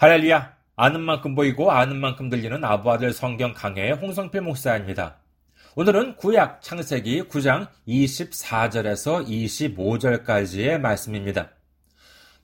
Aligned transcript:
할렐루야! 0.00 0.56
아는 0.76 1.02
만큼 1.02 1.34
보이고 1.34 1.70
아는 1.70 2.00
만큼 2.00 2.30
들리는 2.30 2.64
아부아들 2.64 3.12
성경 3.12 3.52
강해의 3.52 3.92
홍성필 3.92 4.40
목사입니다. 4.40 5.16
오늘은 5.74 6.16
구약 6.16 6.62
창세기 6.62 7.24
9장 7.24 7.68
24절에서 7.86 9.26
25절까지의 9.76 10.80
말씀입니다. 10.80 11.50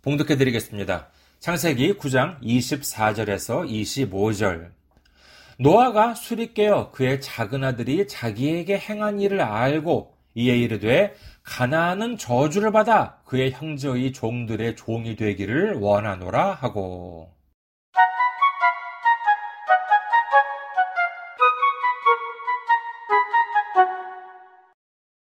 봉독해 0.02 0.36
드리겠습니다. 0.36 1.08
창세기 1.40 1.94
9장 1.94 2.42
24절에서 2.42 3.66
25절. 3.66 4.72
노아가 5.58 6.12
술이 6.12 6.52
깨어 6.52 6.90
그의 6.90 7.22
작은 7.22 7.64
아들이 7.64 8.06
자기에게 8.06 8.76
행한 8.76 9.18
일을 9.22 9.40
알고 9.40 10.14
이에 10.34 10.58
이르되 10.58 11.14
가나안은 11.42 12.18
저주를 12.18 12.70
받아 12.70 13.16
그의 13.24 13.52
형제의 13.52 14.12
종들의 14.12 14.76
종이 14.76 15.16
되기를 15.16 15.76
원하노라 15.76 16.52
하고 16.52 17.34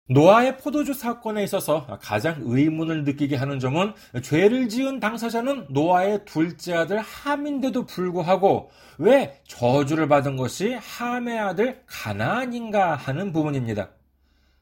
노아의 0.09 0.57
포도주 0.57 0.95
사건에 0.95 1.43
있어서 1.43 1.85
가장 2.01 2.41
의문을 2.43 3.03
느끼게 3.03 3.35
하는 3.35 3.59
점은 3.59 3.93
죄를 4.23 4.67
지은 4.67 4.99
당사자는 4.99 5.67
노아의 5.69 6.25
둘째 6.25 6.73
아들 6.73 6.99
함인데도 6.99 7.85
불구하고 7.85 8.71
왜 8.97 9.39
저주를 9.47 10.07
받은 10.07 10.35
것이 10.35 10.73
함의 10.73 11.37
아들 11.37 11.83
가나안인가 11.85 12.95
하는 12.95 13.31
부분입니다. 13.31 13.91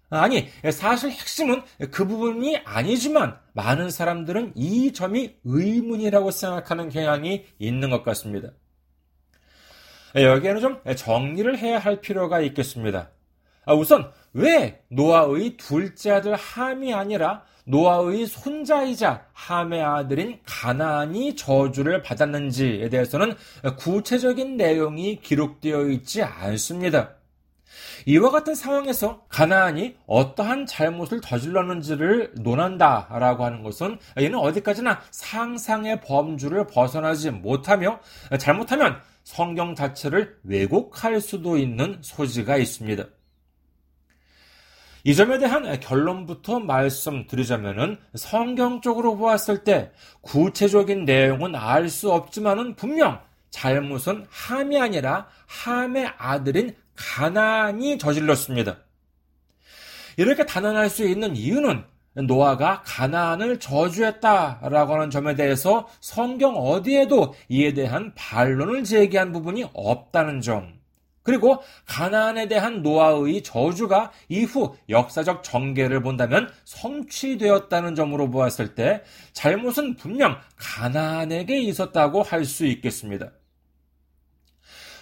아니, 0.10 0.50
사실 0.72 1.12
핵심은 1.12 1.64
그 1.92 2.06
부분이 2.06 2.58
아니지만 2.66 3.38
많은 3.54 3.90
사람들은 3.90 4.54
이 4.56 4.92
점이 4.92 5.36
의문이라고 5.46 6.32
생각하는 6.32 6.90
경향이 6.90 7.46
있는 7.58 7.90
것 7.90 8.04
같습니다. 8.04 8.50
여기에는 10.14 10.62
좀 10.62 10.82
정리를 10.96 11.58
해야 11.58 11.80
할 11.80 12.02
필요가 12.02 12.42
있겠습니다. 12.42 13.12
아, 13.68 13.74
우선 13.74 14.10
왜 14.32 14.82
노아의 14.88 15.58
둘째 15.58 16.12
아들 16.12 16.36
함이 16.36 16.94
아니라 16.94 17.44
노아의 17.66 18.26
손자이자 18.26 19.26
함의 19.34 19.84
아들인 19.84 20.40
가나안이 20.46 21.36
저주를 21.36 22.02
받았는지에 22.02 22.88
대해서는 22.88 23.36
구체적인 23.78 24.56
내용이 24.56 25.20
기록되어 25.20 25.90
있지 25.90 26.24
않습니다. 26.24 27.16
이와 28.06 28.32
같은 28.32 28.56
상황에서 28.56 29.26
가나안이 29.28 29.98
어떠한 30.08 30.66
잘못을 30.66 31.20
저질렀는지를 31.20 32.36
논한다라고 32.40 33.44
하는 33.44 33.64
것은 33.64 34.00
이는 34.18 34.36
어디까지나 34.40 35.02
상상의 35.12 36.00
범주를 36.00 36.68
벗어나지 36.68 37.32
못하며 37.32 38.00
잘못하면 38.40 39.02
성경 39.26 39.76
자체를 39.76 40.38
왜곡할 40.46 41.20
수도 41.20 41.58
있는 41.58 41.98
소지가 42.00 42.56
있습니다. 42.56 43.04
이 45.08 45.16
점에 45.16 45.38
대한 45.38 45.80
결론부터 45.80 46.60
말씀드리자면은 46.60 47.96
성경적으로 48.16 49.16
보았을 49.16 49.64
때 49.64 49.90
구체적인 50.20 51.06
내용은 51.06 51.56
알 51.56 51.88
수 51.88 52.12
없지만은 52.12 52.76
분명 52.76 53.22
잘못은 53.50 54.26
함이 54.30 54.78
아니라 54.78 55.30
함의 55.46 56.12
아들인 56.18 56.76
가난이 56.98 58.00
저질렀습니다. 58.00 58.80
이렇게 60.18 60.46
단언할 60.46 60.90
수 60.90 61.08
있는 61.08 61.38
이유는 61.38 61.86
노아가 62.28 62.82
가나안을 62.86 63.62
저주했다라고 63.62 64.94
하는 64.94 65.10
점에 65.10 65.36
대해서 65.36 65.88
성경 66.02 66.58
어디에도 66.58 67.34
이에 67.48 67.74
대한 67.74 68.14
반론을 68.14 68.84
제기한 68.84 69.32
부분이 69.32 69.70
없다는 69.74 70.42
점. 70.42 70.77
그리고 71.28 71.62
가나안에 71.86 72.48
대한 72.48 72.84
노아의 72.84 73.44
저주가 73.44 74.14
이후 74.30 74.78
역사적 74.88 75.44
전개를 75.44 76.02
본다면 76.02 76.50
성취되었다는 76.64 77.96
점으로 77.96 78.30
보았을 78.32 78.76
때 78.76 79.04
잘못은 79.34 79.98
분명 79.98 80.38
가나안에게 80.56 81.60
있었다고 81.60 82.24
할 82.24 82.46
수 82.46 82.66
있겠습니다. 82.66 83.32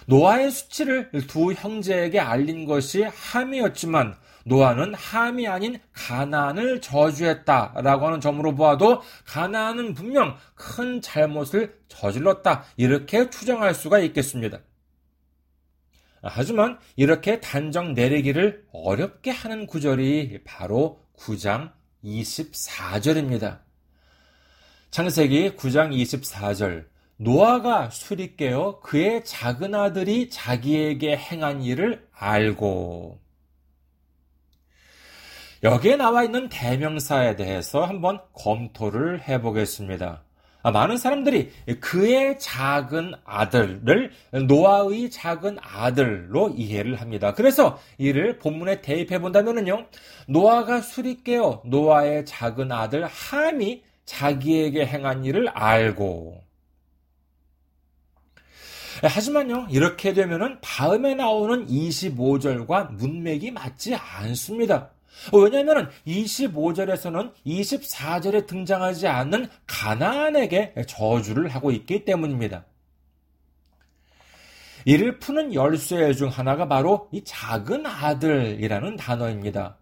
노아의 0.06 0.50
수치를 0.50 1.10
두 1.28 1.52
형제에게 1.52 2.18
알린 2.18 2.64
것이 2.64 3.04
함이었지만 3.04 4.16
노아는 4.46 4.94
함이 4.94 5.46
아닌 5.46 5.78
가나안을 5.92 6.80
저주했다라고 6.80 8.06
하는 8.06 8.20
점으로 8.20 8.56
보아도 8.56 9.00
가나안은 9.26 9.94
분명 9.94 10.36
큰 10.56 11.00
잘못을 11.00 11.78
저질렀다 11.86 12.64
이렇게 12.76 13.30
추정할 13.30 13.74
수가 13.74 14.00
있겠습니다. 14.00 14.58
하지만 16.28 16.78
이렇게 16.96 17.40
단정 17.40 17.94
내리기를 17.94 18.64
어렵게 18.72 19.30
하는 19.30 19.66
구절이 19.66 20.42
바로 20.44 21.00
9장 21.18 21.72
24절입니다. 22.04 23.60
창세기 24.90 25.56
9장 25.56 25.92
24절 25.92 26.86
노아가 27.18 27.90
술이 27.90 28.36
깨어 28.36 28.80
그의 28.80 29.24
작은 29.24 29.74
아들이 29.74 30.28
자기에게 30.30 31.16
행한 31.16 31.62
일을 31.62 32.06
알고 32.12 33.20
여기에 35.62 35.96
나와 35.96 36.22
있는 36.22 36.48
대명사에 36.48 37.36
대해서 37.36 37.84
한번 37.84 38.20
검토를 38.34 39.26
해보겠습니다. 39.26 40.25
아, 40.66 40.72
많은 40.72 40.96
사람들이 40.96 41.52
그의 41.78 42.40
작은 42.40 43.14
아들을 43.24 44.10
노아의 44.48 45.10
작은 45.12 45.58
아들로 45.62 46.48
이해를 46.56 47.00
합니다. 47.00 47.34
그래서 47.34 47.78
이를 47.98 48.40
본문에 48.40 48.82
대입해 48.82 49.20
본다면요. 49.20 49.86
노아가 50.26 50.80
술이 50.80 51.22
깨어 51.22 51.62
노아의 51.66 52.26
작은 52.26 52.72
아들 52.72 53.06
함이 53.06 53.84
자기에게 54.06 54.86
행한 54.86 55.24
일을 55.24 55.50
알고 55.50 56.42
하지만요, 59.02 59.68
이렇게 59.70 60.14
되면은 60.14 60.58
다음에 60.62 61.14
나오는 61.14 61.64
25절과 61.68 62.90
문맥이 62.94 63.52
맞지 63.52 63.94
않습니다. 63.94 64.90
왜냐하면 65.32 65.90
25절에서는 66.06 67.32
24절에 67.46 68.46
등장하지 68.46 69.08
않는 69.08 69.48
가나안에게 69.66 70.74
저주를 70.86 71.48
하고 71.48 71.70
있기 71.70 72.04
때문입니다. 72.04 72.64
이를 74.84 75.18
푸는 75.18 75.52
열쇠 75.52 76.14
중 76.14 76.28
하나가 76.28 76.68
바로 76.68 77.08
이 77.10 77.24
작은 77.24 77.86
아들이라는 77.86 78.96
단어입니다. 78.96 79.78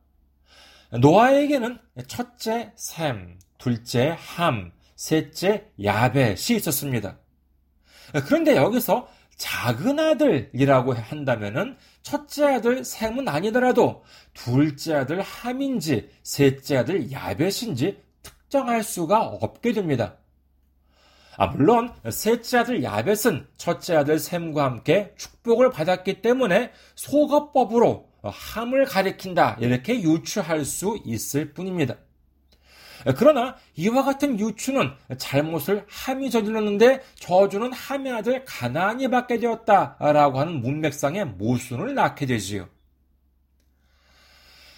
노아에게는 0.93 1.79
첫째 2.09 2.73
샘, 2.77 3.39
둘째 3.59 4.17
함, 4.19 4.73
셋째 4.97 5.67
야벳이 5.83 6.57
있었습니다. 6.57 7.19
그런데 8.27 8.57
여기서 8.57 9.09
작은 9.37 9.99
아들이라고 9.99 10.95
한다면은 10.95 11.77
첫째 12.03 12.55
아들 12.55 12.85
셈은 12.85 13.29
아니더라도 13.29 14.05
둘째 14.33 14.95
아들 14.95 15.21
함인지 15.21 16.11
셋째 16.23 16.79
아들 16.79 17.11
야벳인지 17.11 17.99
특정할 18.23 18.83
수가 18.83 19.23
없게 19.27 19.73
됩니다. 19.73 20.17
아, 21.37 21.49
물론 21.49 21.93
셋째 22.11 22.59
아들 22.59 22.83
야벳은 22.83 23.49
첫째 23.57 23.97
아들 23.97 24.19
셈과 24.19 24.65
함께 24.65 25.13
축복을 25.17 25.71
받았기 25.71 26.23
때문에 26.23 26.71
소거법으로 26.95 28.09
함을 28.23 28.85
가리킨다 28.85 29.57
이렇게 29.61 30.01
유추할 30.01 30.65
수 30.65 30.99
있을 31.05 31.53
뿐입니다. 31.53 31.97
그러나 33.17 33.57
이와 33.77 34.03
같은 34.03 34.39
유추는 34.41 34.91
잘못을 35.19 35.85
함이 35.89 36.31
저질렀는데 36.31 37.03
저주는 37.17 37.73
함의 37.73 38.13
아들 38.13 38.45
가나안이 38.45 39.09
받게 39.09 39.39
되었다라고 39.39 40.39
하는 40.41 40.61
문맥상의 40.63 41.27
모순을 41.27 41.95
낳게 41.95 42.27
되지요. 42.27 42.69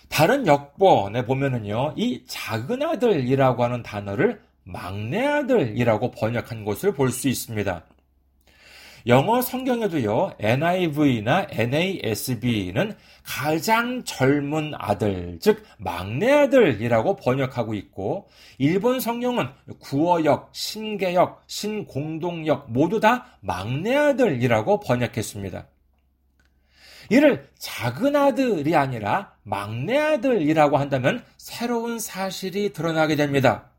다른 0.09 0.47
역본에 0.47 1.25
보면은요, 1.27 1.95
이 1.97 2.25
작은 2.27 2.83
아들이라고 2.83 3.65
하는 3.65 3.83
단어를 3.83 4.41
막내 4.65 5.27
아들이라고 5.27 6.11
번역한 6.13 6.65
것을 6.65 6.93
볼 6.95 7.11
수 7.11 7.29
있습니다. 7.29 7.85
영어 9.07 9.41
성경에도요, 9.41 10.35
NIV나 10.41 11.47
NASB는 11.51 12.97
가장 13.23 14.03
젊은 14.03 14.73
아들, 14.77 15.39
즉, 15.41 15.63
막내 15.79 16.33
아들이라고 16.33 17.15
번역하고 17.15 17.75
있고, 17.75 18.29
일본 18.59 18.99
성경은 18.99 19.49
구어역, 19.79 20.51
신개역, 20.51 21.45
신공동역 21.47 22.73
모두 22.73 22.99
다 22.99 23.39
막내 23.41 23.95
아들이라고 23.95 24.81
번역했습니다. 24.81 25.69
이를 27.09 27.49
작은 27.59 28.17
아들이 28.17 28.75
아니라 28.75 29.37
막내 29.45 29.97
아들이라고 29.97 30.79
한다면 30.79 31.23
새로운 31.37 32.01
사실이 32.01 32.73
드러나게 32.73 33.15
됩니다. 33.15 33.71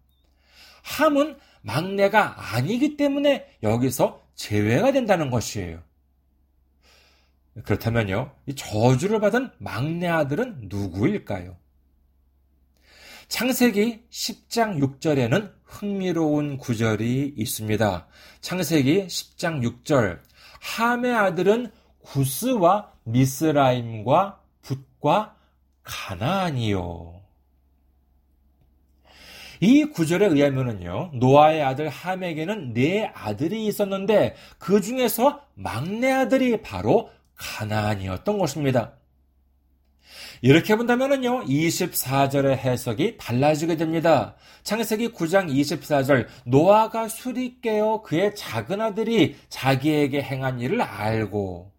함은 0.83 1.35
막내가 1.62 2.56
아니기 2.56 2.95
때문에 2.95 3.45
여기서 3.62 4.26
제외가 4.38 4.94
된다는 4.94 5.30
것이에요. 5.30 5.84
그렇다면요, 7.66 8.31
이 8.45 8.56
저주를 8.56 9.19
받은 9.19 9.50
막내 9.57 10.07
아들은 10.07 10.69
누구일까요? 10.69 11.57
창세기 13.28 14.06
10장 14.10 14.80
6절에는 14.80 15.54
흥미로운 15.66 16.57
구절이 16.57 17.34
있습니다. 17.36 18.07
창세기 18.39 19.07
10장 19.07 19.84
6절. 19.84 20.22
함의 20.62 21.13
아들은 21.13 21.72
구스와 22.00 22.94
미스라임과 23.04 24.42
붓과 24.62 25.36
가나안이요. 25.83 27.22
이 29.59 29.86
구절에 29.86 30.27
의하면은요, 30.27 31.12
노아의 31.13 31.63
아들 31.63 31.89
함에게는 31.89 32.74
네 32.74 33.12
아들이 33.13 33.65
있었는데 33.68 34.36
그 34.57 34.81
중에서 34.81 35.42
막내 35.56 36.12
아들이 36.12 36.62
바로 36.62 37.09
가나안이었던 37.36 38.38
것입니다. 38.38 38.94
이렇게 40.42 40.75
본다면요, 40.75 41.45
24절의 41.45 42.57
해석이 42.57 43.18
달라지게 43.18 43.77
됩니다. 43.77 44.36
창세기 44.63 45.09
9장 45.09 45.50
24절, 45.50 46.27
노아가 46.45 47.07
술이 47.07 47.62
깨어 47.62 48.04
그의 48.04 48.36
작은 48.36 48.81
아들이 48.81 49.36
자기에게 49.50 50.21
행한 50.21 50.59
일을 50.59 50.81
알고, 50.81 51.71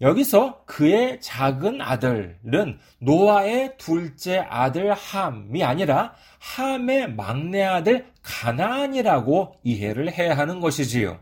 여기서 0.00 0.64
그의 0.64 1.20
작은 1.20 1.80
아들은 1.82 2.78
노아의 3.00 3.76
둘째 3.76 4.38
아들 4.38 4.92
함이 4.94 5.62
아니라 5.62 6.14
함의 6.38 7.12
막내 7.12 7.62
아들 7.62 8.06
가나안이라고 8.22 9.56
이해를 9.62 10.12
해야 10.12 10.36
하는 10.38 10.60
것이지요. 10.60 11.18